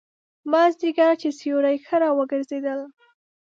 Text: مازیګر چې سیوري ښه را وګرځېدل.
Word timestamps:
مازیګر 0.51 1.11
چې 1.21 1.29
سیوري 1.39 1.75
ښه 1.85 1.95
را 2.01 2.09
وګرځېدل. 2.17 2.79